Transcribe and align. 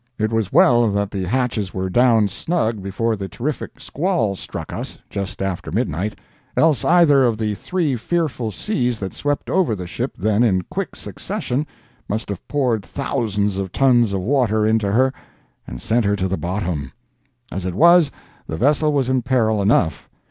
It 0.17 0.33
was 0.33 0.51
well 0.51 0.91
that 0.93 1.11
the 1.11 1.25
hatches 1.25 1.75
were 1.75 1.87
down 1.87 2.27
snug 2.27 2.81
before 2.81 3.15
the 3.15 3.29
terrific 3.29 3.79
squall 3.79 4.35
struck 4.35 4.73
us, 4.73 4.97
just 5.11 5.43
after 5.43 5.71
midnight, 5.71 6.17
else 6.57 6.83
either 6.83 7.23
of 7.25 7.37
the 7.37 7.53
three 7.53 7.95
fearful 7.95 8.51
seas 8.51 8.97
that 8.97 9.13
swept 9.13 9.47
over 9.47 9.75
the 9.75 9.85
ship 9.85 10.17
then 10.17 10.41
in 10.41 10.63
quick 10.63 10.95
succession 10.95 11.67
must 12.09 12.29
have 12.29 12.47
poured 12.47 12.83
thousands 12.83 13.59
of 13.59 13.71
tons 13.71 14.11
of 14.11 14.21
water 14.21 14.65
into 14.65 14.91
her 14.91 15.13
and 15.67 15.83
sent 15.83 16.03
her 16.05 16.15
to 16.15 16.27
the 16.27 16.35
bottom. 16.35 16.91
As 17.51 17.63
it 17.63 17.75
was, 17.75 18.09
the 18.47 18.57
vessel 18.57 18.91
was 18.91 19.07
in 19.07 19.21
peril 19.21 19.61
enough. 19.61 20.09